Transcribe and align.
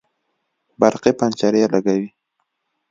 برقي 0.79 1.11
پنجرې 1.19 1.61
لګوي 1.73 2.07